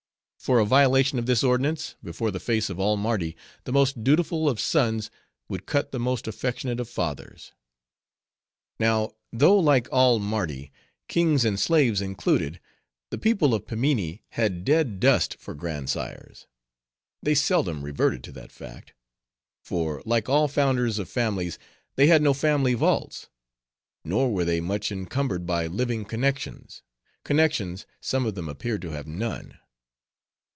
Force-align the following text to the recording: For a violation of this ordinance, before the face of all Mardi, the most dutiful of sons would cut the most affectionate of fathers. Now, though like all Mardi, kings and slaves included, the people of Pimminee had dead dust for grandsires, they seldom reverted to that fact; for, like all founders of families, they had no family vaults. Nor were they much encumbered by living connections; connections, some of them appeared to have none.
For 0.43 0.57
a 0.57 0.65
violation 0.65 1.19
of 1.19 1.27
this 1.27 1.43
ordinance, 1.43 1.95
before 2.03 2.31
the 2.31 2.39
face 2.39 2.71
of 2.71 2.79
all 2.79 2.97
Mardi, 2.97 3.35
the 3.65 3.71
most 3.71 4.03
dutiful 4.03 4.49
of 4.49 4.59
sons 4.59 5.11
would 5.47 5.67
cut 5.67 5.91
the 5.91 5.99
most 5.99 6.27
affectionate 6.27 6.79
of 6.79 6.89
fathers. 6.89 7.51
Now, 8.79 9.11
though 9.31 9.55
like 9.59 9.87
all 9.91 10.17
Mardi, 10.17 10.71
kings 11.07 11.45
and 11.45 11.59
slaves 11.59 12.01
included, 12.01 12.59
the 13.11 13.19
people 13.19 13.53
of 13.53 13.67
Pimminee 13.67 14.23
had 14.29 14.65
dead 14.65 14.99
dust 14.99 15.37
for 15.37 15.53
grandsires, 15.53 16.47
they 17.21 17.35
seldom 17.35 17.83
reverted 17.83 18.23
to 18.23 18.31
that 18.31 18.51
fact; 18.51 18.95
for, 19.63 20.01
like 20.07 20.27
all 20.27 20.47
founders 20.47 20.97
of 20.97 21.07
families, 21.07 21.59
they 21.97 22.07
had 22.07 22.23
no 22.23 22.33
family 22.33 22.73
vaults. 22.73 23.27
Nor 24.03 24.33
were 24.33 24.45
they 24.45 24.59
much 24.59 24.91
encumbered 24.91 25.45
by 25.45 25.67
living 25.67 26.03
connections; 26.03 26.81
connections, 27.23 27.85
some 27.99 28.25
of 28.25 28.33
them 28.33 28.49
appeared 28.49 28.81
to 28.81 28.89
have 28.89 29.05
none. 29.05 29.59